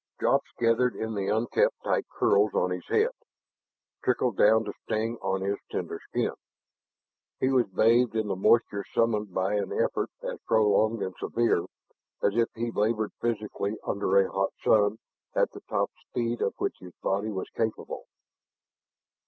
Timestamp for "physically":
13.21-13.77